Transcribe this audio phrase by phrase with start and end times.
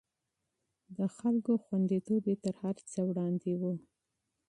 [0.97, 3.61] د خلکو خونديتوب يې تر هر څه وړاندې و.